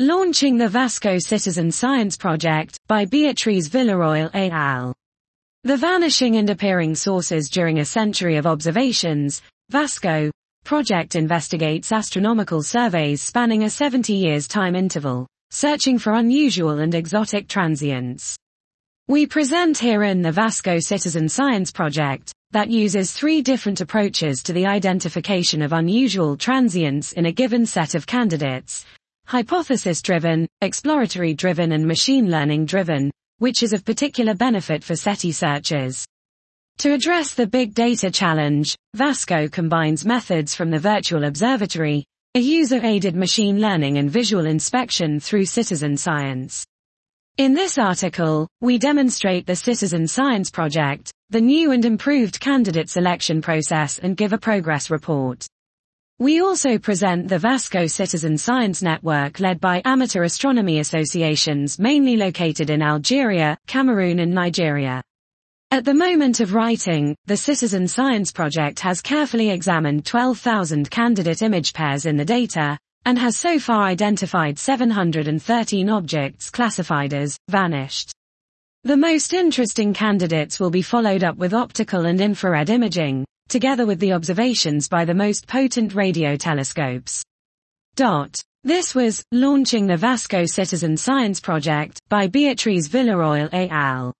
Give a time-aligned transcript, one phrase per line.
[0.00, 4.94] Launching the Vasco Citizen Science Project, by Beatriz Villarroel et al.
[5.64, 10.30] The Vanishing and Appearing Sources During a Century of Observations, Vasco,
[10.64, 17.48] project investigates astronomical surveys spanning a 70 years time interval, searching for unusual and exotic
[17.48, 18.36] transients.
[19.08, 24.64] We present herein the Vasco Citizen Science Project, that uses three different approaches to the
[24.64, 28.86] identification of unusual transients in a given set of candidates,
[29.28, 36.06] hypothesis-driven, exploratory-driven and machine learning-driven, which is of particular benefit for SETI searches.
[36.78, 43.14] To address the big data challenge, Vasco combines methods from the virtual observatory, a user-aided
[43.14, 46.64] machine learning and visual inspection through citizen science.
[47.36, 53.42] In this article, we demonstrate the Citizen Science Project, the new and improved candidate selection
[53.42, 55.46] process and give a progress report.
[56.20, 62.70] We also present the Vasco Citizen Science Network led by amateur astronomy associations mainly located
[62.70, 65.00] in Algeria, Cameroon and Nigeria.
[65.70, 71.72] At the moment of writing, the Citizen Science Project has carefully examined 12,000 candidate image
[71.72, 78.10] pairs in the data, and has so far identified 713 objects classified as vanished.
[78.82, 84.00] The most interesting candidates will be followed up with optical and infrared imaging, together with
[84.00, 87.22] the observations by the most potent radio telescopes.
[87.96, 88.42] Dot.
[88.64, 94.12] This was Launching the Vasco Citizen Science Project by Beatriz Villarroel et al.